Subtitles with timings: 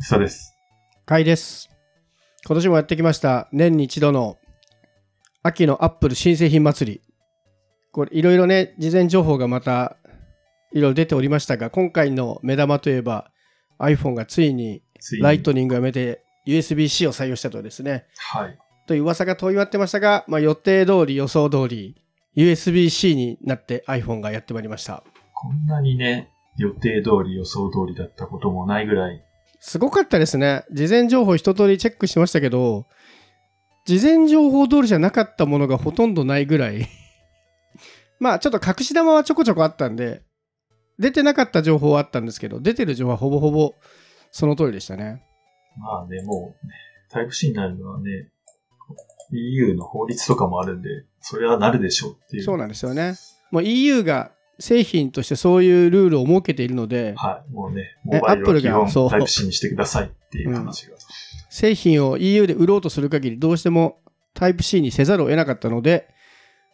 [0.00, 0.54] そうです。
[1.06, 1.70] かいです。
[2.46, 4.38] 今年もやってきました、年に一度の
[5.42, 7.02] 秋のアップル新製品祭り。
[7.92, 9.96] これ、いろいろね、事前情報がまた、
[10.72, 13.30] いろいろ出ておりましたが、今回の目玉といえば、
[13.78, 14.82] iPhone がついに
[15.20, 18.58] ライトニングをやめて USB-C を採用したとですね、はい。
[18.86, 21.96] という噂が飛び回ってましたが、まあ、予定通り、予想通り、
[22.36, 25.04] USB-C になって iPhone がやってまいりました。
[25.34, 29.22] こんなにね、予定通り予想通りだったこともないぐらい、
[29.60, 30.64] すごかったですね。
[30.72, 32.86] 事前情報一通りチェックしましたけど、
[33.86, 36.86] 事前情報通りじゃなかったものがほとんどないぐらい。
[38.20, 40.22] まあちょっと隠し玉はちょこちょこあったんで、
[40.98, 43.74] 出てなかった情報はあったんですけど、出てる情報はほぼほぼ
[44.30, 45.22] その通りでしたね。
[45.76, 46.72] まあね、もう、ね、
[47.10, 48.30] タイプ C になるのはね、
[49.32, 50.88] EU の法律とかもあるんで、
[51.20, 52.42] それはなるでしょうっていう。
[52.42, 53.14] そうなんですよね。
[53.50, 57.52] もう EU が製品としてそういうルールを設けているので、はい。
[57.52, 60.96] もうね、えモバイルは Apple 基がそう本タイプ C にしてくださいっていう話が。
[61.50, 63.98] 製品を EU で売ろうとする限りどうしても
[64.34, 66.08] タイプ C にせざるを得なかったので、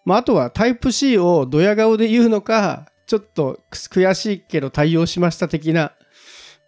[0.05, 5.93] まあ、あとはタイプ C をドヤ顔で言うのかちょっと悔しいけど対応しました的な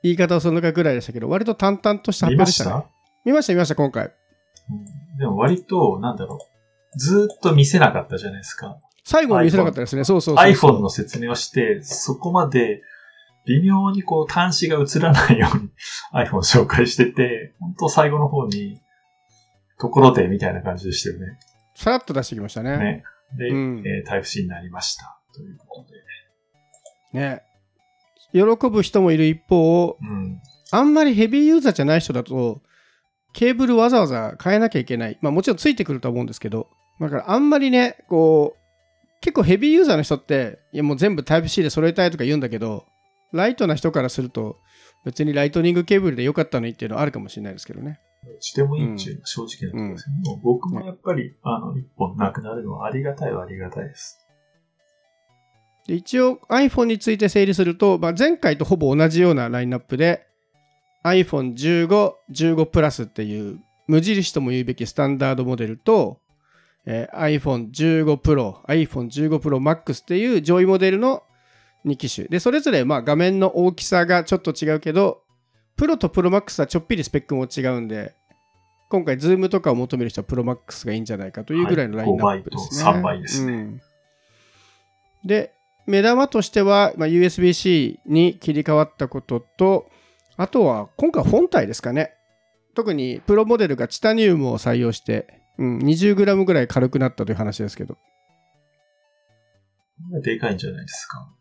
[0.02, 2.86] 言い方をするのかぐらいでしたけど割と淡々とした発表でしたねた？
[3.24, 6.38] 見ました見ました今回うんでも割と、なんだろ
[6.94, 6.98] う。
[6.98, 8.78] ずーっと見せなかったじゃないですか。
[9.06, 12.82] 最後に見せなかったですねそうそうそうそう iPhone の説明をして、そこまで
[13.46, 15.70] 微妙にこう端子が映らないように
[16.12, 18.80] iPhone 紹介してて、本当最後の方に、
[19.78, 21.38] ところでみたいな感じでしたよね。
[21.76, 23.04] さらっと出してきましたねね。
[23.38, 25.20] で、うんえータイプ C になりました。
[25.32, 25.92] ということ
[27.12, 27.20] で。
[27.20, 27.42] ね
[28.32, 30.40] 喜ぶ人もいる一方うん。
[30.72, 32.60] あんまりヘビーユーザーじゃない人だと、
[33.32, 35.18] ケーブルわざわざ変えなきゃいけない。
[35.20, 36.68] まあもちろんついてくるとは思うんですけど、
[37.00, 38.65] だからあんまりね、こう、
[39.20, 42.86] 結構ヘビーユーザーの人って、いやもう全部タイプ C で揃えたいとか言うんだけど、
[43.32, 44.58] ライトな人からすると、
[45.04, 48.00] 別にライトニングケーブルでよかったのにっていうのはあるかもしれないですけどね。
[48.40, 50.16] してもいいっていうのは正直なところですね。
[50.24, 54.18] もう僕もやっぱり、あの、一本なくなるのはありがたいはありがたいです。
[55.86, 60.26] で一応 iPhone について整理すると、まあ、前回とほぼ同じようなラインナップで
[61.04, 66.20] iPhone15、15プラスっていう無印とも言うべきスタンダードモデルと、
[66.86, 71.22] えー iPhone15 Pro、iPhone15 Pro Max っていう上位モデルの
[71.84, 72.28] 2機種。
[72.28, 75.22] で、それぞれまあ画面の大きさがちょっと違うけど、
[75.76, 78.14] プロと Pro Max はちょっぴりスペックも違うんで、
[78.88, 82.90] 今回、ズームとかを求める人は Pro Max がいいんじゃないかというぐらいのラインナップですね。
[82.90, 83.80] はい5倍と3倍ですねうん
[85.24, 85.52] で、
[85.86, 89.90] 目玉としては、まあ、USB-C に切り替わったことと、
[90.36, 92.12] あとは今回本体ですかね。
[92.74, 97.96] 特にプロモデルがチタニウムを採用して、うん、20g ぐらい軽くなったという話ですけど。
[100.22, 101.32] でかいんじゃないですか。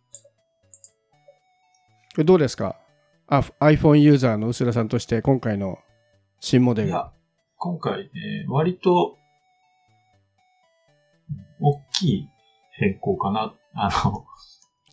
[2.24, 2.80] どうですか？
[3.28, 5.80] あ ?iPhone ユーザーの薄田さんとして今回の
[6.40, 6.88] 新モデル。
[6.90, 7.12] いや、
[7.58, 8.10] 今回ね、
[8.48, 9.18] 割と、
[11.60, 12.30] 大きい
[12.72, 13.54] 変更かな。
[13.74, 14.26] あの、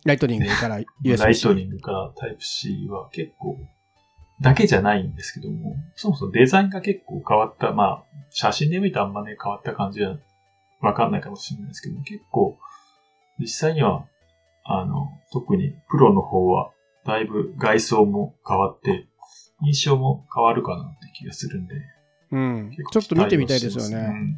[0.03, 1.23] ライトニングから USB-C。
[1.23, 3.57] ライトニングから Type-C は結構、
[4.43, 7.71] だけじゃないんですけども、そもそもデザインが結構変わった。
[7.71, 10.17] まあ、写真で見るとあんまね、変わった感じは
[10.81, 12.59] わかんないかもしれないですけど、結構、
[13.39, 14.05] 実際には、
[14.65, 16.71] あの、特にプロの方は、
[17.05, 19.07] だいぶ外装も変わって、
[19.65, 21.75] 印象も変わるかなって気がするんで、
[22.31, 22.83] うん結。
[22.83, 24.07] 構ちょっと見てみたいですよね。
[24.09, 24.35] うん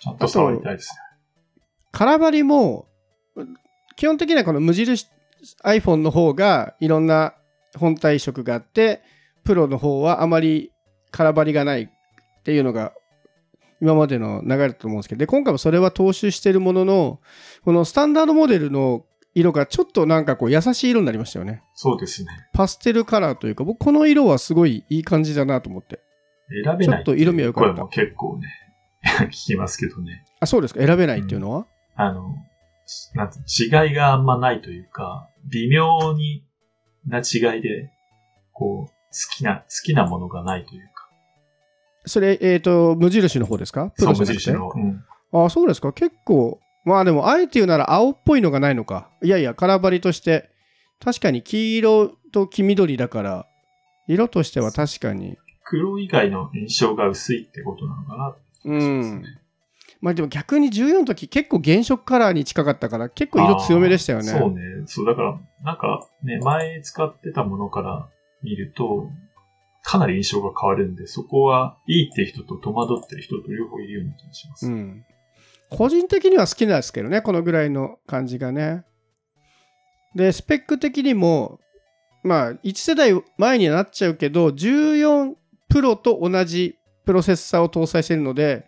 [0.00, 1.00] ちゃんと触りたいですね。
[1.90, 2.86] 空張りも
[3.96, 5.08] 基本的にはこの無印
[5.64, 7.34] iPhone の方がいろんな
[7.76, 9.02] 本体色があって
[9.48, 10.72] プロの方はあまり
[11.10, 12.92] 空張りがないっていうのが
[13.80, 17.20] 今までの流れだと思うんですけどで今回もそれは踏襲してるものの
[17.64, 21.62] このスタンダードモデルの色がちょっとなんかこう優しい色になりましたよね。
[21.74, 22.28] そうですね。
[22.52, 26.00] パステルカラーというか僕この色はすごいいい感じだなと思って。
[26.64, 27.86] 選べないちょっと色味は良かった。
[27.86, 28.48] 結構ね、
[29.28, 30.24] 聞きますけどね。
[30.40, 30.80] あそうですか。
[30.84, 32.34] 選べないっていうのは、あの、
[33.14, 36.44] なんて違いがあんまないというか、微妙に
[37.06, 37.90] な違いで、
[38.52, 38.97] こう、好
[39.36, 41.08] きな、好きなものがないというか。
[42.06, 43.90] それえっ、と無印の方ですか？
[43.96, 44.50] プそう、ロじゃなくて？
[44.52, 44.72] 無印の。
[44.74, 45.44] うん。
[45.44, 45.92] あそうですか。
[45.92, 49.10] 結構、まあでも、あえて言うなら青っぽいのがないのか。
[49.22, 50.50] いやいや、空張りとして、
[51.04, 53.46] 確かに黄色と黄緑だから、
[54.06, 55.36] 色としては確かに。
[55.64, 59.22] 黒以外の印象が薄いってことなのかなって気がしますね。
[60.00, 64.24] まあでも逆に14の時結構原色カラーに近かったから、結構色強めでしたよね。
[64.24, 64.60] そうね。
[64.86, 68.08] そう、だから、なんかね、前使ってたものから
[68.42, 69.10] 見ると、
[69.82, 74.66] かなり印象が変わるんで、そこはいいって人と戸惑ってる人と両方いるような気がします。
[74.66, 75.04] うん。
[75.70, 78.84] 個人的には好きなんですけどね、このぐらいの感じがね。
[80.14, 81.60] で、スペック的にも、
[82.22, 85.34] まあ、1世代前になっちゃうけど、14
[85.68, 88.66] プロと同じプロセッサーを搭載してるので、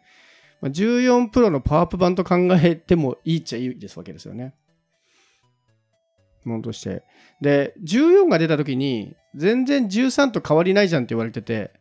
[0.63, 4.55] 14プロのパワーアップ版と考えてもいいっちゃいいですわけですよね。
[6.45, 7.03] ものとして。
[7.41, 11.73] で、14が出た時に、全然13と変わりないじゃんって言われてて、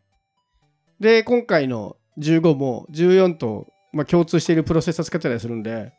[0.99, 5.93] で、今回の15も14と、まあ、共通しているプロセッサー使ってたりするんで、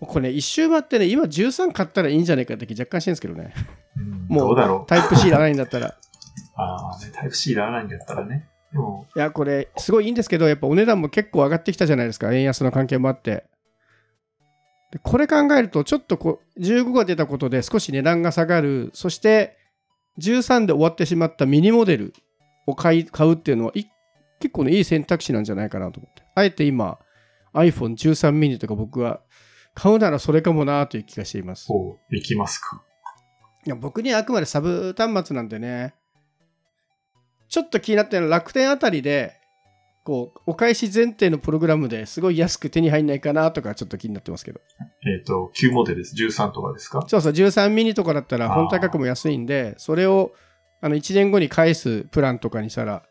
[0.00, 3.54] これね、一周回ってね、今13買ったらいいんじゃないかって気若干してるんですけどね。
[3.96, 4.86] うんもう。
[4.86, 5.96] タイプ C いらないんだったら。
[6.56, 8.48] ああ、ね、タイプ C いらないんだったらね。
[9.14, 13.44] いや、これ、すごいいいんですけど、やっぱお値段も結構上がってきたじゃないですか、円安の関係もあって。
[14.92, 19.56] でこれ考えると、ちょっとこう15が出たことで少し値段が下がる、そして
[20.18, 22.12] 13で終わってしまったミニモデル
[22.66, 23.86] を買い買うっていうのは、い
[24.38, 26.22] 結構ね、いい選択肢なんじゃないかなと思って。
[26.34, 26.98] あえて今、
[27.54, 29.20] iPhone13 mini とか僕は
[29.74, 31.68] 買うならそれかもなという気がしています。
[31.68, 32.82] こう、いきますか？
[33.64, 35.94] いや僕にはあくまでサブ端末なんでね、
[37.48, 39.40] ちょっと気になってるのは楽天あたりで、
[40.04, 44.60] こう、お返し前提のプログラムですごい安く手に入んないかなとかちょっと気になってますけど。
[45.06, 46.14] えっ、と、旧モデルです。
[46.16, 47.04] 13とかですか？
[47.06, 50.32] そうそう、13ミニとかだったら本体価格も安いんで、それを
[50.80, 53.04] あの1年後に返すプランとかにしたら、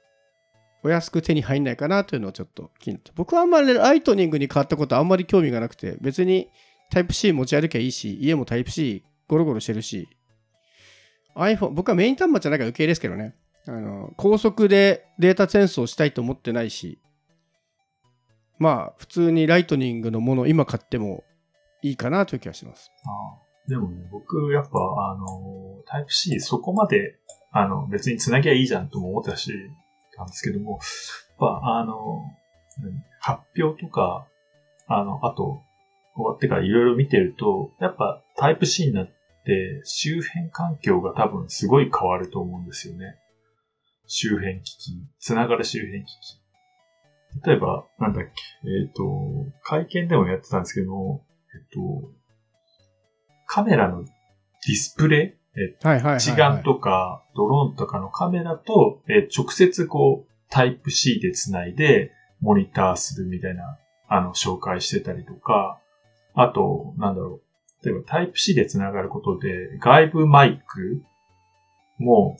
[0.83, 3.11] お安く手に入んないかなというのをちょっと気になって。
[3.15, 6.49] 僕はあんまりライトニングに変わったことあんまり興味がなくて、別に
[6.89, 10.09] タイプ C 持ち歩きゃいいし、家もタイプ C ゴロゴロしてるし、
[11.35, 13.35] iPhone、僕はメイン端末じゃないから余計ですけどね。
[13.67, 16.99] あの高速でデータ転送したいと思ってないし、
[18.57, 21.23] まあ、普通にライトニングのものを今買っても
[21.81, 22.91] いいかなという気がします。
[23.05, 27.19] あでもね、僕、やっぱ、あの、タイプ C そこまで、
[27.51, 29.51] あの、別につなぎゃいいじゃんとも思ったし、
[30.15, 30.79] たんですけども、やっ
[31.39, 32.25] ぱ、あの、
[33.19, 34.27] 発表とか、
[34.87, 35.63] あの、あと、
[36.15, 43.15] 終わってからいろいろ見てると、やっぱタイプ C になって、周辺環境が多分すごい変わると思うんですよね。
[44.13, 47.45] 周辺機器、つながる周辺機器。
[47.45, 48.31] 例えば、なんだっけ、
[48.69, 49.03] えっ、と、
[49.63, 51.23] 会見でもやってたんですけど、
[51.55, 52.11] えっと、
[53.45, 56.17] カメラのディスプレイ、えはいはいはい、はい。
[56.17, 62.11] 一眼とかドローンとかのカメラと、えー直接こうタイプ C でつないで
[62.41, 65.79] モニターするみたいな、あの、紹介してたりとか、
[66.33, 67.41] あと、なんだろ
[67.83, 67.85] う。
[67.85, 71.01] 例えばタイプ C でつながることで外部マイク
[71.97, 72.37] も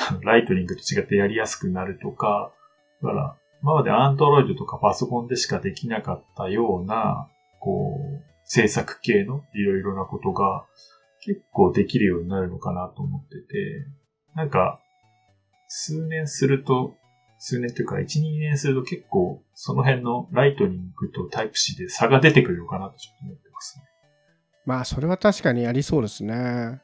[0.22, 2.52] ライトニングと違ってやりやすくなるとか、
[3.02, 10.66] だから、今まで Android とかパソコンでしかできなかったような、こう、制作系のいろいろなことが
[11.20, 13.86] 結構できるようになるのかなと思ってて、
[14.34, 14.80] なんか、
[15.68, 16.96] 数年すると、
[17.38, 23.84] 数年というか1、2年すると結構その辺のライトニングとタイプ C で差が出てくるのかなとちょっと思ってますね。
[24.66, 26.82] まあ、それは確かにありそうですね。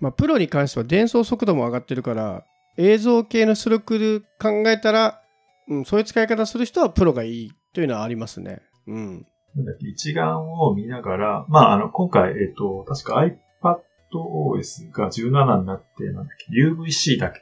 [0.00, 2.44] まあ、プロに関しては伝送速度も上がってるから、
[2.76, 5.22] 映像系の出力で考えたら、
[5.68, 8.62] うん、そういう使い方する人はプロがいいというのはありますね。
[8.86, 9.26] うん。
[9.54, 13.24] なんだっけ、一眼を見ながら、まあ、あの、今回、えっ、と、確か
[13.62, 17.40] iPadOS が17になって、なんだっけ、UVC だっけ、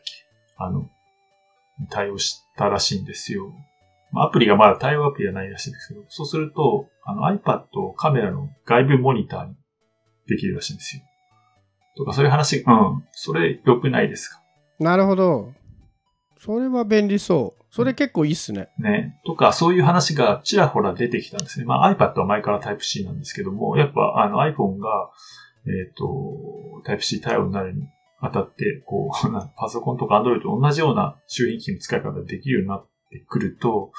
[0.57, 0.91] あの、
[1.91, 3.53] 対応したらしいんですよ。
[4.11, 9.55] まあ、アプリがまだ対応アプリはないらしいんですけど、そうすると、あの iPad をカメラの外部モニターに
[10.27, 11.03] できるらしいんですよ。
[11.99, 14.41] とか、そういう話、うん、それ良くないですか？
[14.79, 15.53] なるほど。
[16.39, 17.65] それは便利そう。
[17.71, 18.69] それ結構いいっすね。
[18.79, 19.21] ね。
[19.27, 21.67] とか、そういう話がちらほら出てきたんですね。
[21.67, 25.11] まあ iPad は前から Type-C なんですけども、やっぱあの iPhone が、
[25.67, 26.05] えっ、と、
[26.87, 27.83] Type-C 対応になるに
[28.21, 33.93] あたって、こう、 なパソコンとか Android と同じような周辺機器の使い方ができるようになってくると、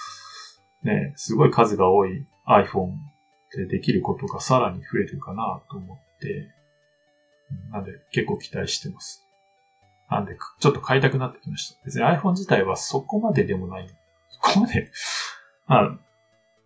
[0.84, 2.94] ね、すごい数が多い iPhone
[3.56, 6.50] でできることがさらに増えるかなと思って、
[7.72, 9.26] なんで結構期待してます。
[10.10, 11.80] なんで、ちょっと買いたくなってきました。
[11.86, 13.88] 別に iPhone 自体はそこまででもない。
[14.30, 14.92] そこまで、
[15.68, 16.00] まあ、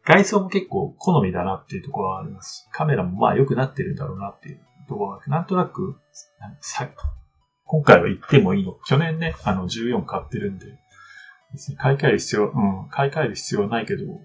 [0.05, 2.67] 外装も結構好みだなっていうところはあります。
[2.71, 5.97] カメラもまあ良くなってるんだろうなっていうところが、なんとなく、
[6.61, 6.89] さ
[7.65, 8.77] 今回は言ってもいいの。
[8.85, 10.65] 去年ね、あの14買ってるんで、
[11.53, 14.19] 別に買い替える必要、うん、買い替える必要はないけど、今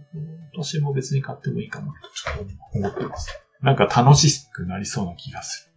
[0.55, 3.43] 年も別に買ってもいいかなとちょっと思ってます。
[3.61, 5.68] なんか楽しくなりそうな気がする。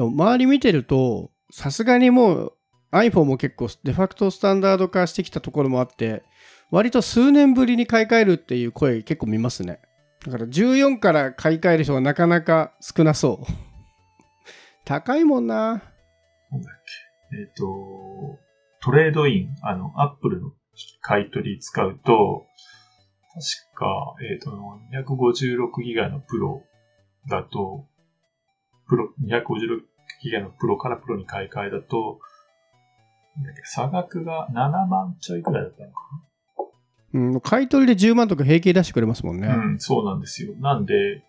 [0.00, 2.52] でも周り見てると、さすがにもう
[2.90, 6.22] iPhone も結構デファクトスタンダード化してきたところもあって、
[6.70, 9.78] 割と数年ぶりに買い替えるっていう声結構見ますね。
[10.24, 13.52] だから14から買い替える人がなかなか少なそう。
[14.86, 15.82] 高いもんな。
[16.50, 16.82] なんだっ
[17.30, 17.36] け？
[17.36, 18.38] えっ、と、
[18.82, 20.52] トレードイン、あの、アップルの
[21.02, 22.46] 買い取り使うと、
[23.34, 26.64] 確か、えっ、と、256ギガのプロ
[27.28, 27.84] だと、
[28.88, 29.89] プロ、256
[30.22, 32.20] ギガのプロからプロに買い替えだと、
[33.36, 35.94] なんだっけ差額が7万ちょいくらいだったのか
[37.12, 39.48] うん、買い取りで10万とか平気出してくれますもんね。
[39.48, 39.56] な。
[39.56, 40.54] うん、そうなんですよ。
[40.58, 41.24] なんで、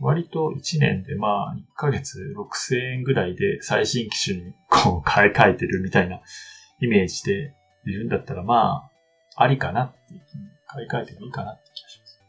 [0.00, 6.20] 割と1年でまあ1ヶ月6000円ぐらいで最新機種にこう買い替えてるみたいな
[6.80, 7.54] イメージで
[7.86, 8.88] いるんだったらま
[9.36, 9.98] あ、ありかなって
[10.66, 12.20] 買い替えてもいいかなって気がします。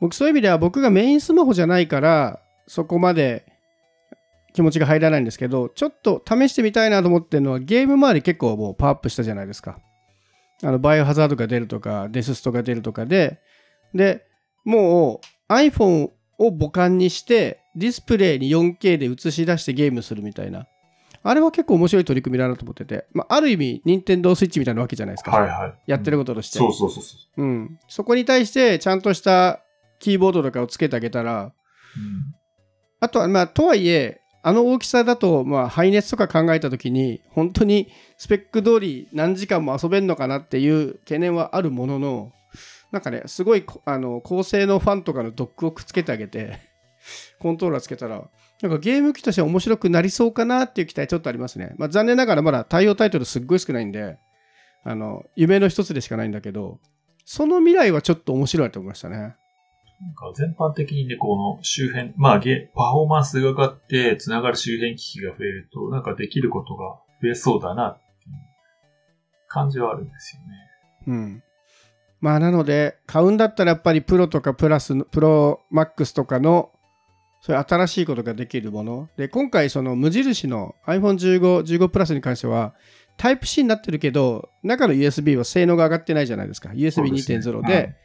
[0.00, 3.46] 僕そういう意味では僕がメインスマホじゃないからそこまで
[4.52, 9.78] 気持ちが入らないんですけどちょっと試してみたいなと思ってるのはゲーム周り結構もうパワーアップしたじゃないですか。
[10.62, 13.40] あのバイオハザードが出るとかデスストが出るとかで
[13.94, 14.26] で
[14.64, 20.66] もう iPhone を母艦にしてディスプレイに 4K で映し出してゲームするみたいな。
[21.22, 25.74] あれは結構面白い取り組みだなと思ってて、まあ、ある意味任天堂スイッチみたいなわけじゃないですか、はいはい。
[25.86, 27.42] やってるここととして、そうそうそうそう。
[27.42, 29.60] うん、そこに対してちゃんとした
[29.98, 31.52] キーボードとかをつけてあげたらうん。
[33.00, 42.32] あとはまあとはいえあの大きさだとまあ排熱とか考えた時に本当にスペック通り何時間も遊べるのかなっていう懸念はあるものの
[42.90, 46.58] なんかねすごいあの高性能ファンとかのドックをくっつけてあげて
[47.38, 48.28] コントローラーつけたら
[48.62, 54.18] なんかゲーム機としては面白くなりそうかなっていう期待ちょっとありますね、まあ、残念ながらまだ対応タイトルすっごい少ないんで
[54.84, 56.78] あの夢の一つでしかないんだけど
[57.24, 59.36] その未来はちょっと面白いと思いましたね。
[60.00, 68.36] なんか全般的にね、この周辺、まあゲ、パフォーマンスが上がって、つながる周辺機器が増えると、なんかできることが増えそうだなっていう
[69.48, 70.46] 感じはあるんですよね。
[71.06, 71.42] うん。
[72.20, 76.70] まあなので買うんだったらやっぱりプロとかプラスのプロマックスとかの
[77.40, 82.74] そういう新しいことができるもので今回その無印の iPhone15、15プラスに関しては
[83.16, 87.96] タイプ C になってるけど中の USB は性能が上がってないじゃないですか USB2.0 そうで,、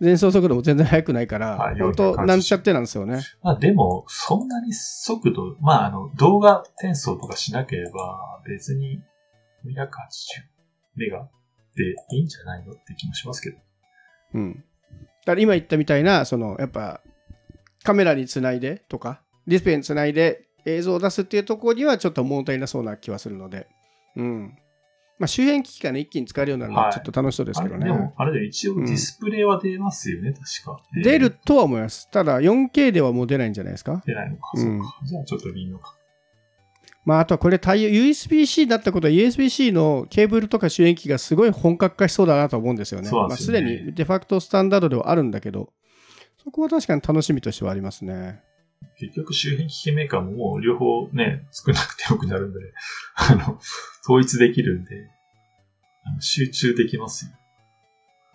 [0.00, 9.02] 前走速度も全然速くないから、はい本当480なんちゃってなんですよねまあでも、そんなに速度、まああの、動画転送とかしなければ、別に
[9.66, 9.80] 280
[10.96, 11.28] メガ
[11.76, 13.58] でいいんじゃないのって気もしますけど。
[14.34, 14.54] うん。
[14.54, 14.62] だ
[15.26, 17.02] から今言ったみたいな、そのやっぱ
[17.84, 23.68] カメラにつないでとか、ディスプレイにつないで映像を出すっていうところにはちょっと物足りなそうな気はするので、
[24.16, 24.58] うん。
[25.20, 27.84] まあ周辺機器がね、一気に使えるようになるのははいちょっと楽しそうですけどね。
[27.84, 30.82] あれでも、あれで一応ディスプレイは出ますよね、確か。
[30.94, 32.10] 出るとは思います。
[32.10, 34.02] ただ 4K ではもう出ないんじゃないですか？
[34.06, 35.00] 出ないのか、うんそうか。
[35.04, 35.94] じゃあちょっと微妙か。
[37.04, 43.08] まああとはこれ対応、USB-C だったことは USB-C のケーブルとか周辺機器がすごい本格化しそうだなと思うんですよね。
[43.08, 45.72] そうなんまあですよねすでにデファクトスタンダードではあるんだけど、
[46.42, 48.40] そこは確かに楽しみとしてはありますね。
[48.98, 52.60] 結局周辺機器メーカーももう両方ね、少なくてよくなるんで、
[53.16, 53.58] あの、
[54.02, 55.10] 統一できるんで、
[56.04, 57.32] あの集中できますよ。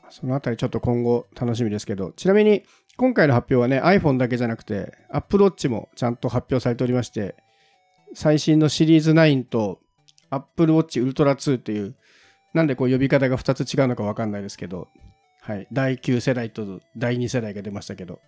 [0.10, 2.64] そのあたりちょっと今後楽しみですけど、ちなみに
[2.98, 7.36] 今回の発表はね、iPhone だけじゃなくて、Apple Watch もちゃんと発表されておりまして、
[8.14, 9.82] 最新のシリーズ9と
[10.30, 11.96] Apple Watch Ultra 2っていう、
[12.54, 14.88] なんでこう呼び方が2つ違うのか分かんないですけど、
[15.42, 18.22] はい、第9世代と第2世代が出ましたけど、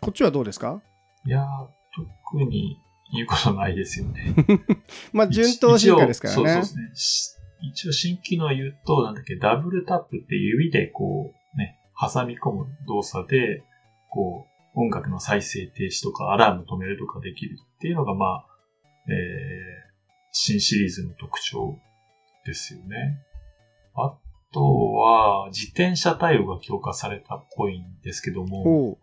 [0.00, 0.82] こっちはどうですか？
[1.26, 1.44] いやー、
[1.94, 2.78] 特に
[3.12, 4.34] 言うことないですよね。
[5.12, 6.54] まあ、順当進化ですからね一応そう。
[6.54, 6.90] そうですね。
[6.94, 13.64] し一応新機能言うと、なんだっけ、ダブルタップって指でこう、ね、挟み込む動作で、
[14.10, 18.46] こう、音楽の再生停止とかアラーム止めるとかできるっていうのが、まあ、
[19.08, 19.14] えー、
[20.32, 21.78] 新シリーズの特徴
[22.44, 23.18] ですよね。
[23.94, 24.18] あ
[24.52, 28.98] とは、自転車対応が強化されたっぽいんですけども、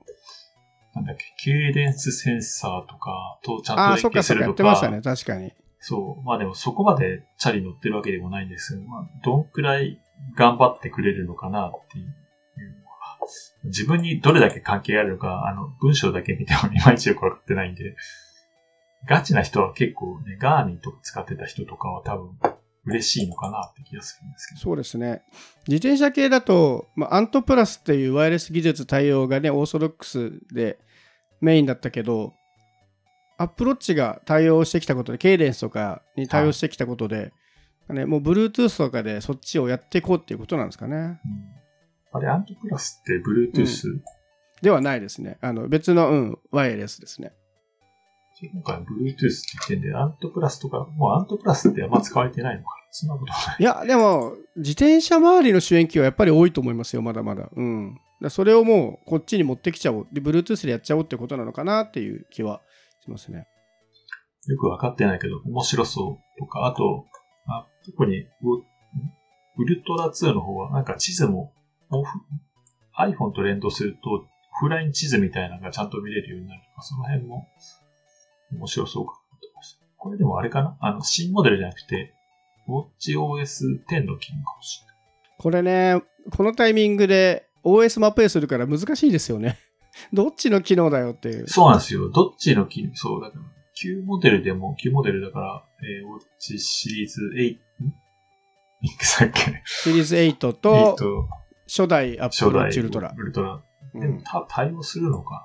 [0.96, 5.54] なんだっけ、ケイデンスセンサーとかとちゃんとああ、連そっかそっか、や携するとか、ってましたね、確かに。
[5.80, 6.24] そう。
[6.24, 10.00] まあでもそこまでチャリ乗ってるわけでもないんですまあ、どんくらい
[10.38, 13.18] 頑張ってくれるのかなっていうのは、
[13.66, 17.96] 自分にどれだけ関係あるのか、あの、文章だけ見てもいまいちよくわかってないんで、
[19.06, 22.53] ガチな人は結構ね、ガーミンとか使ってた人とかは多分
[22.86, 24.62] 嬉しいのかなって気がするんですけど。
[24.62, 25.24] そうですね。
[25.68, 30.80] 自転車系だと、まあ、アントプラスっていうワイヤレス技術対応がね、オーソドックスで
[31.42, 32.34] メインだったけど、
[33.38, 37.34] アップローチが対応してきたことで、ケイデンスとかに対応してきたことで、
[37.90, 40.96] ね、もう Bluetooth とかでそっちをやっていこうっていうことなんですかね。
[40.96, 41.20] うん
[42.14, 44.00] あれ、アントプラスって Bluetooth、
[44.62, 45.38] ではないですね。
[45.42, 47.34] あの別の、うん、ワイヤレスですね。
[48.42, 53.56] 今回 Bluetooth って言ってんで、アントプラスとか、もうアントプラスってあんま使われてないのかなそんなことない。
[53.60, 57.50] いや、でも、自転車周りの主演機はやっぱり多いと思いますよ、まだまだ。
[57.56, 58.00] うん。
[58.22, 60.08] だそれをもうこっちに持ってきちゃおう。
[60.12, 62.62] で、Bluetooth でやっちゃおうってことなのかなっていう気は
[63.04, 63.48] しますね。
[64.48, 67.06] よくわかってないけど、面白そうとか、あと、
[67.48, 68.28] あ特にウ、
[69.58, 71.54] ウルトラ2の方は、なんか地図も、
[72.98, 74.26] iPhone と連動すると、オ
[74.60, 77.48] フライン地図みたいなのがちゃんと見れるようになるとか、その辺も
[78.58, 79.86] 面白そうかなと思いました。
[79.98, 80.78] これでもあれかな？
[80.80, 82.14] あの、新モデルじゃなくて、
[82.68, 84.96] WatchOS10 の機能かもしれない。
[85.38, 86.02] これね、
[86.36, 89.58] このタイミングで OS マップするから難しいですよね。
[90.14, 91.48] どっちの機能だよっていう。
[91.48, 92.10] そうなんですよ。
[92.10, 93.44] どっちの機能、そうだから、
[93.76, 97.94] 旧モデルでも、旧モデルだから、えー、Watch シリーズ8、ん？
[98.82, 99.62] いくさっけ？
[99.66, 101.28] シリーズ8 ?8 とと
[101.68, 103.14] 初代アッ初プルチウルトラ。
[103.16, 103.54] ウルトラ。
[103.94, 105.42] うんでも、た対応するのかな？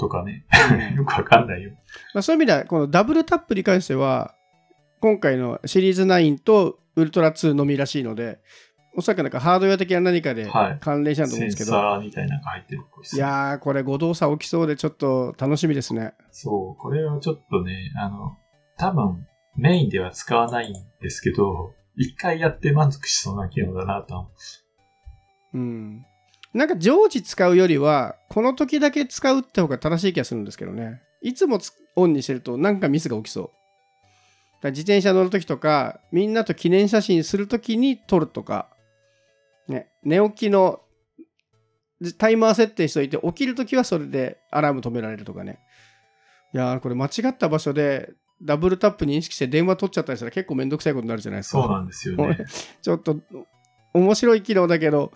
[0.00, 0.46] とかね。
[0.72, 1.70] うん よくわかんないよ。
[2.14, 4.34] まあ、そういう意味では、このダブルタップに関しては、
[5.00, 8.40] 今回のシリーズ9とウルトラ2のみらしいので、
[8.96, 16.12] おそらくなんかハードウェア的な何かではい関連したと思うんですけど、サーみたいなのが入ってるっぽいですいやー、これ誤動作起きそうでちょっと楽しみですね。
[16.30, 18.36] そう、これはちょっとね、あの、
[18.76, 19.26] 多分
[19.56, 24.30] メインでは使わないんですけど、一回やって満足しそうな機能だなとは思
[25.54, 25.58] う。
[25.58, 26.06] うん。
[26.52, 31.00] なんか常時使うよりは、この時だけ使うって方が正しい気がするんですけどね。
[31.22, 33.44] いつもつオンにしてるとなんかミスが起きそう。
[33.44, 33.54] だか
[34.62, 38.68] ら自転車乗る時とか、みんなと記念写真する時に撮るとか、
[39.68, 40.80] ね、寝起きの
[42.18, 45.60] タイマー設定しといて、起きる時はそれでアラーム止められるとかね。
[46.52, 48.10] いやーこれ間違った場所で
[48.42, 51.62] ダブルタップ認識して電話取っちゃったりしたら結構めんどくさいことになるじゃないですか。
[51.62, 52.38] そうなんですよね。
[52.82, 53.18] ちょっと
[53.92, 55.12] 面白い機能だけど、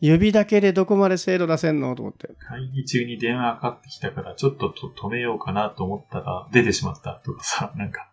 [0.00, 1.94] 指だけでどこまで精度出せんの？
[1.96, 2.28] と思って。
[2.48, 8.12] 会議中に電話かかってきたから、ちょっとと止めようかなと思ったら、出てしまったとかさ、 なんか、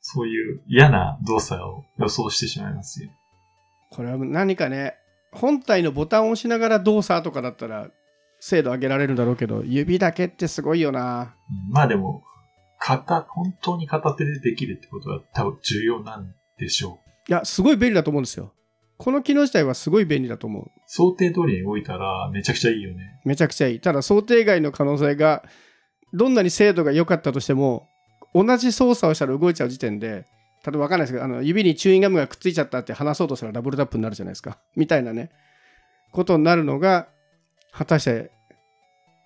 [0.00, 3.10] そういう嫌な動作を予想してしまいますよ。
[3.90, 4.94] これは何かね、
[5.32, 7.90] 本体のボタンを押しながら動作とかだったら
[8.40, 11.34] 精度上げられるんだろうけど、指だけってすごいよな。
[11.68, 12.24] うんまあでも、
[12.78, 17.30] 片、本当に片手でできるってことは多分重要なんでしょう。
[17.30, 18.52] いや、すごい便利だと思うんですよ。
[19.04, 20.70] この機能自体はすごい便利だと思う。
[20.86, 23.20] 想定通りに動いたらめちゃくちゃいいよね。
[23.26, 23.80] めちゃくちゃいい。
[23.80, 25.44] ただ想定外の可能性が、
[26.14, 27.86] どんなに精度が良かったとしても、
[28.34, 34.56] 同じ操作をしたら動いちゃう時点で、例えば分かんないですけど、あの指にチューインガムがくっついちゃったって離そうとしたらダブルタップになるじゃないですか。
[34.74, 35.28] みたいなね、
[36.10, 37.08] ことになるのが、
[37.72, 38.30] 果たして、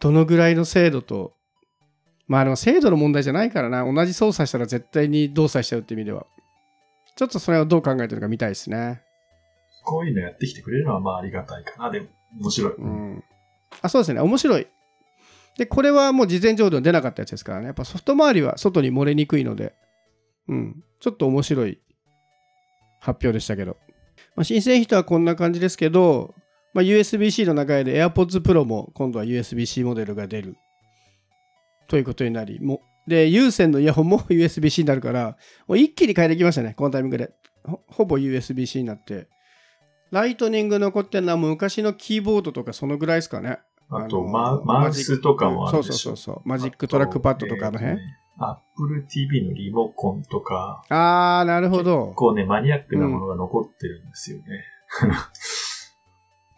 [0.00, 1.34] どのぐらいの精度と、
[2.26, 6.26] まあでも精度の問題じゃないからな、同じ操作したら絶対に動作しちゃうって意味では、
[7.14, 9.02] ちょっとそれをどう考えてるか見たいですね。
[9.88, 11.90] こういうのやってきてくれるのはまあありがたいかな。
[11.90, 12.08] でも、
[12.40, 12.74] 面白い。
[12.74, 13.24] うん。
[13.80, 14.20] あ、そうですね。
[14.20, 14.66] 面白い。
[15.56, 17.66] で、これはもう事前情報出なかったやつですからね。
[17.66, 19.74] やっぱソフト周りは外に漏れにくいので、
[20.46, 20.84] うん。
[21.00, 21.80] ちょっと面白い
[23.00, 23.78] 発表でしたけど。
[24.36, 26.34] まあ、新製品とはこんな感じですけど、
[26.74, 30.56] まあ、USB-C の中で AirPods Pro も今度は USB-C モデルが出る
[31.88, 37.32] ということになり、もで、有線のイヤホンも USB-C になるから、もう一気に変えてきましたね、このタイミングで。
[37.88, 39.28] ほぼ USB-C になって。
[40.10, 43.58] Lightning 残ってるのは昔のキーボードとかそのぐらいですかね。
[43.90, 45.92] あと、ママウスとかもあるでしょ。
[45.92, 46.48] そうそうそうそう。
[46.48, 47.98] Magic Trackpad とかあの辺。
[48.40, 52.14] アップル TV のリモコンとか、あー、なるほど結。
[52.16, 54.44] 構ね、マニアックなものが残ってるんですよね。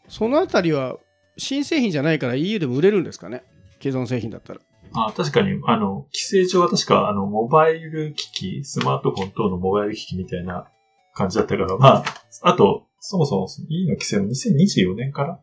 [0.09, 0.97] そのあたりは
[1.39, 3.43] 新製品じゃないから EU でも売れるんですかね？
[3.81, 4.61] 既存製品だったら。
[4.93, 10.67] あ確かに、あの、規制上は確か、あの、モバイル機器、スマートフォン等のモバイル機器みたいな
[11.15, 12.05] 感じだったから、まあ、
[12.43, 15.41] あと、そもそも E の規制は2024年から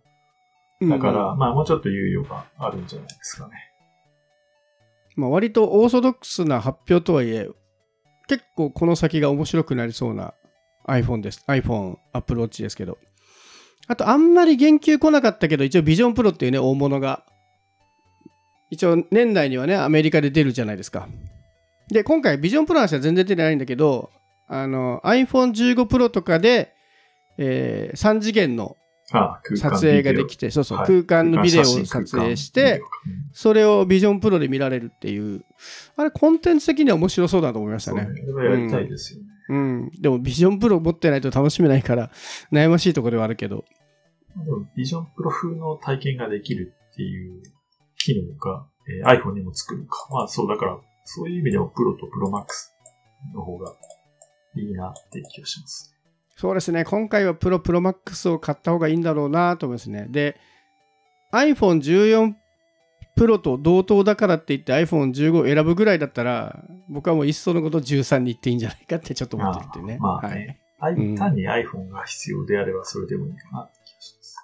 [0.82, 3.54] だから、まあ、もうちょっと猶予があるんじゃないですかね。
[5.16, 7.50] まあ、割とオーソドックスな発表とはいえ、
[8.28, 10.36] 結構この先が面白くなりそうな
[10.88, 11.44] iPhone です。
[11.48, 13.00] iPhone、Apple Watch ですけど。
[13.88, 17.24] あと、あんまり言及来なかったけど、一応 Vision Pro っていうね、大物が、
[18.70, 21.08] 一応年内にはね、アメリカで出るじゃないですか。
[21.90, 24.12] で、今回 Vision Pro の話は全然出てないんだけど、
[24.48, 26.77] あの、iPhone15 Pro とかで、
[27.38, 28.78] えー3次元の
[29.56, 32.82] 撮影ができて、て、そうそう、はい空間のビデオを撮影して、、
[33.32, 35.46] それをビジョンプロで見られるっていう、
[35.96, 38.02] あれ、コンテンツ的には面白そうだと思いましたね。
[38.02, 39.26] やりたいですよね。
[39.50, 39.92] うん。
[40.02, 42.12] でも、ビジョンプロ持ってないと楽しめないから、
[42.52, 43.64] 悩ましいところではあるけど。
[44.76, 47.42] ビジョンプロ風の体験ができるっていう
[47.98, 50.08] 機能が、えー iPhone にも作るか。
[50.12, 52.74] まあそう、だから、そういう意味でもプロとプロマックス
[53.34, 53.74] の方が
[54.58, 55.97] いいなっていう気がします。
[56.38, 60.06] そうですね、今回はプロ、プロマックスを買った方がいいんだろうなと思いますね。
[60.08, 60.40] で、
[61.34, 62.36] iPhone14
[63.16, 69.98] プロと同等だからって言って iPhone15 を選ぶぐらいだったら、僕はもういっそのこと13に行っていいんじゃないかってちょっと思ってるっていうね。
[70.00, 74.38] まあはいね、あいうん単に iPhone が必要であればそれでもいいかなって気がします。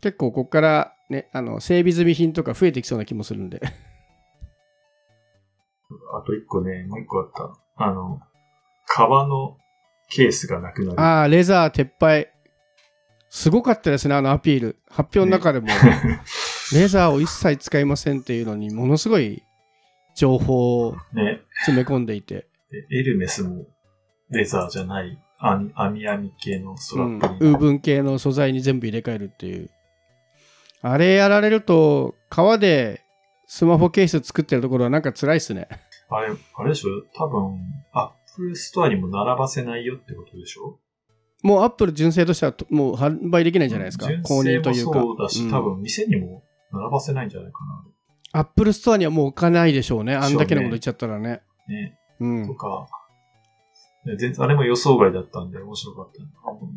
[0.00, 3.62] 結構ここからね、あの整備済み品とか増えてきそうな気もするんで。
[6.12, 7.84] あと一個ね、もう一個あった。
[7.84, 8.20] あの、
[8.88, 9.58] 革の
[10.10, 11.00] ケースがなくなる。
[11.00, 12.32] ああ、レザー撤廃。
[13.28, 14.76] すごかったですね、あのアピール。
[14.88, 15.66] 発表の中でも、
[16.72, 19.42] レザーを一切使いませんっていうのに、ものすごい
[20.14, 21.42] 情報をね。
[21.64, 23.66] 詰め込んでいて、でエルメスも
[24.30, 27.50] レザーじゃない、網網網系のストうん、ラップに。
[27.50, 29.70] ウーブン系の素材に全部入れ替えるっていう。
[30.82, 33.02] あれやられると、革で
[33.46, 35.68] スマホケース作ってるところはなんか辛いっすね。
[36.08, 36.88] あれ、あれでしょ？
[37.14, 37.58] 多分、
[37.92, 40.78] アップルストアにも並ばせないよってことでしょ？
[41.42, 44.06] もうアップル純正としてはともう販売できないんじゃないですか。
[44.06, 45.00] 純公認というか。
[45.00, 47.58] そうだし、うん多分店にも並ばせないんじゃないか
[48.32, 50.14] アップルストアにはもう置かないでしょうね。
[50.14, 51.42] あんだけのこと言っちゃったらね。
[51.68, 51.74] な。
[51.74, 51.98] ね。
[52.20, 52.54] うんと。
[52.54, 52.88] か、
[54.04, 56.22] ね全然あれも予想外だったんで面白かった。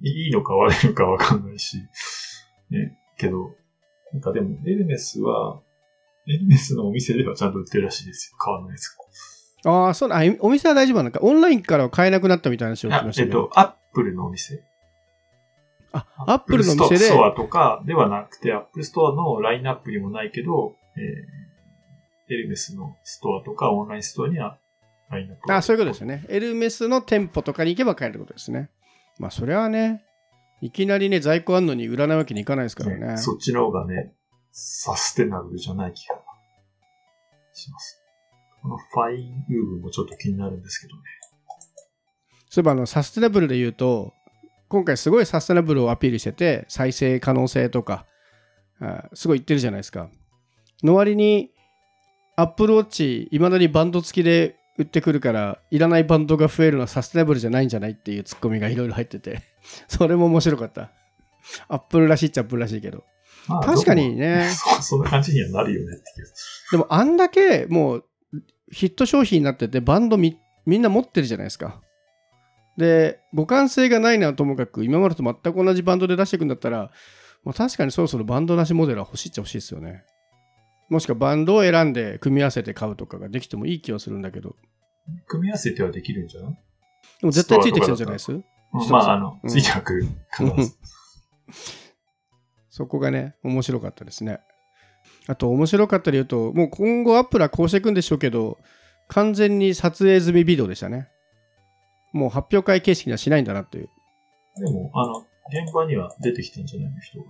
[0.08, 1.78] いいのか悪いのかわかんないし。
[2.70, 2.98] ね。
[3.18, 3.56] けど、
[4.14, 5.62] なんかでも、エルメスは、
[6.28, 8.38] エルメスのお店ではちゃんと売ってるらしいですよ。
[8.38, 8.99] 買わないですか？
[9.66, 10.18] ああ、そうだ。
[10.18, 11.20] あお店は大丈夫なのか。
[11.22, 13.24] オンラインからは買えなくなったみたいな話を聞きあました。
[13.24, 14.64] えっと、アップルのお店。
[15.92, 24.58] あ、アップルの店でストアとかではなくて、アップルストアのラインナップにもないけど、えー、エルメスのストアとかオンラインストアには
[25.10, 26.26] ラインナップがあそういうことですよね。
[26.30, 28.70] エルメスの店舗とかに行けば買えることですね。
[29.18, 30.04] まあ、それはね、
[30.62, 33.08] いきなりね、在庫あんのに売らないわけにいかないですからね。
[33.08, 34.14] ねそっちの方がね、
[34.52, 36.16] サステナブルじゃない気が
[37.54, 37.99] します。
[38.62, 41.02] このファインウーブもちょっと気になるんですけどね。
[42.50, 44.14] そういえばあの、サステナブルで言うと、
[44.68, 48.06] 今回すごいサステナブルをアピールしてて、再生可能性とか、
[48.80, 50.10] あすごい言ってるじゃないですか。
[50.84, 51.52] の割に、
[52.36, 59.42] Apple Watch、いまだにバンド付きで売ってくるから、いらないバンドが増えるのはサステナブルじゃないんじゃないっていうツッコミがいろいろ入ってて、
[59.88, 60.92] それも面白かった。
[61.68, 63.04] Apple らしいっちゃ Apple らしいけど。
[63.48, 65.98] まあ確かにねそ そんな感じにはなるよね。
[66.72, 68.06] でもあんだけもう
[68.72, 71.82] ヒット商品になっててバンドみみんな持ってるじゃないですか。
[72.78, 76.92] で互換性がないのはともかく今までと全く同じバンドで出していくんだったら
[77.44, 80.04] もう確かにそろそろバンドなしモデルは欲しいっちゃ欲しいですよね。
[80.90, 84.56] もしくはバンドを選んで組み合わせて買うとかができてもいい気はするんだけど
[85.28, 86.58] 組み合わせてはできるんじゃない？
[87.22, 88.32] でも絶対ついてきてるんじゃないです
[88.90, 90.06] まあ、あのう、んついてはくる。
[92.70, 94.40] そこがね面白かったですね。
[95.30, 98.58] あと面白かったで言うともう今後アップルはこうしていくんでしょうけど
[99.10, 101.08] 完全に撮影済みビデオでしたね。
[102.14, 103.90] もう発表会形式にはしないんだなっていう。
[104.58, 105.28] でも、あの、
[105.64, 107.26] 現場には出てきたんじゃないの人が。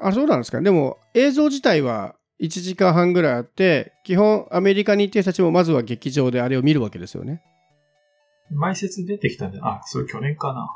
[0.00, 0.60] あ、そうなんですか。
[0.60, 7.42] でも映像自体は1時間半ぐらいあって、基本アメリカに行ってる人たちもまずは劇場であれを見るわけですよね。
[8.50, 10.68] 前説出てきたんじゃあ、それ去年かな。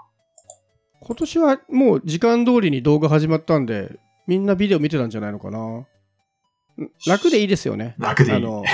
[1.01, 5.87] 今年はもう時間通りに動画始まったんで、みんなビデオ見てたんじゃないのかな。
[6.79, 7.95] ん楽でいいですよね。
[7.99, 8.37] 楽でいい。
[8.37, 8.65] あの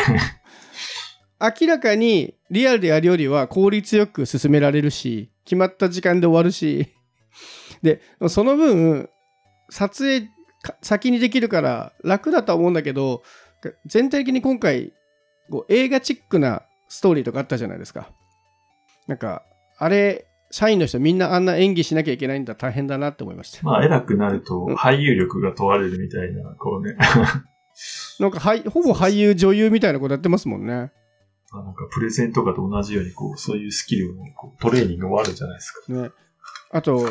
[1.42, 6.86] 明らかにリアルでやるよりは効率よく進められるし決まった時間で終わるし
[7.82, 9.10] でその分
[9.68, 10.28] 撮影
[10.62, 13.24] か先にできるから楽だとは思うんだけど
[13.86, 14.92] 全体的に今回
[15.50, 18.10] こう映画チックなストーリーとかあったじゃないですか
[19.08, 19.42] なんか
[19.78, 26.96] あれ社員の人みんなあんな演技しなきゃいけないんだ大変だなって思いましたまあ、偉くなるとうん俳優力が問われるみたいな、こうね。
[28.18, 30.92] なんかはいほぼ俳優女優みたいなことやってますもんね
[31.52, 35.92] まあなんかプレゼンとかと同じように、こう、そういうスキルもこうトレーニングもあるじゃないですか。
[35.92, 36.10] ね、
[36.70, 37.06] あと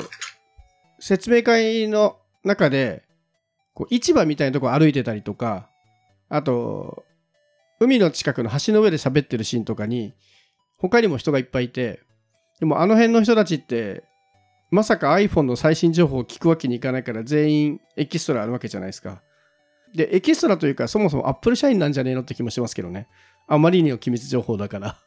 [1.00, 3.04] 説明会の中で
[3.74, 5.70] こう市場みたいなとこ歩いてたりとか
[6.30, 7.06] あと
[7.80, 10.14] 海の近くの橋の上で喋ってるシーンとかに
[10.78, 12.00] 他にも人がいっぱいいて
[12.60, 14.04] でもあの辺の人たちって
[14.72, 19.22] まさか iPhone の最新情報を聞くわけにいかないから全員エキストラあるわけじゃないですか。
[19.96, 23.08] でエキストラというかそもそも Apple 社員なんじゃねえのって気もしますけどね
[23.48, 24.98] あまりにも機密情報だから。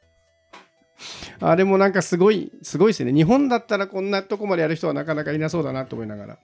[1.40, 3.12] あれもなんかすごい、すごいですね。
[3.12, 6.38] 日本だったらこんなとこまでやる人はなかなかいなそうだなと思いながら、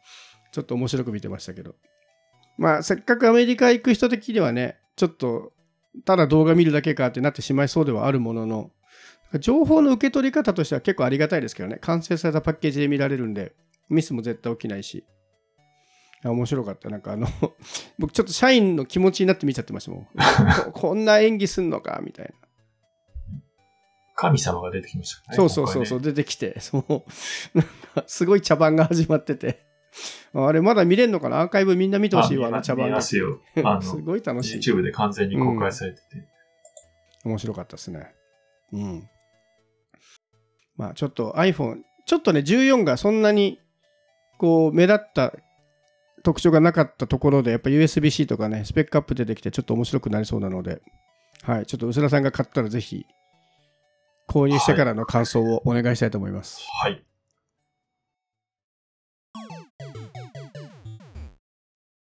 [0.53, 1.75] ちょっと面白く見てましたけど。
[2.59, 5.53] まあ、せっかくアメリカ行く人的にはね、ちょっと、
[6.05, 8.71] ただ動画見るだけかってなってしまいそうではあるものの、
[9.39, 11.79] 情報の受け取り方としては結構ありがたいですけどね。
[11.81, 13.55] 完成されたパッケージで見られるんで、
[13.89, 15.05] ミスも絶対起きないし。
[16.25, 16.91] 面白かった。
[16.91, 17.27] なんかあの、
[17.99, 20.09] 僕ちょっと社員の気持ちになって見ちゃってましたもん。
[20.73, 22.33] ここんな演技すんのかみたいな。
[24.15, 25.37] 神様が出てきましたね。
[25.37, 26.85] そうそうそうそう、今出てきて、そう、
[27.55, 29.65] なんかすごい茶番が始まってて、
[30.35, 31.41] あれまだ見れんのかな？
[31.41, 33.03] アーカイブみんな見てほしいわ、ねの茶番があ見ま。
[33.03, 33.41] すよ。
[33.65, 34.59] あすの、 ごい楽しい。
[34.59, 36.29] YouTube で完全に公開されてて。
[37.25, 38.13] 面白かったですね。
[38.73, 39.09] うん。
[40.77, 43.59] まあちょっと iPhone、ちょっとね、14がそんなに
[44.39, 45.33] こう目立った
[46.23, 50.83] 特徴がなかったところで、やっぱ USB-C とかね、スペックアップ出てきてちょっと面白くなりそうなので、
[51.43, 53.07] はい、ちょっと薄田さんが買ったらぜひ
[54.29, 56.61] 購入してからの感想をお願いしたいと思います。
[56.83, 57.03] はい。